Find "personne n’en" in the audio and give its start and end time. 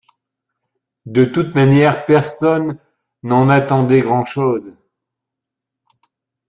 2.07-3.49